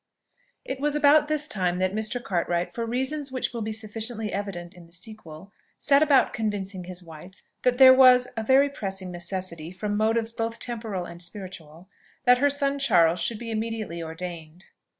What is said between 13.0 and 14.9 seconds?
should be immediately ordained.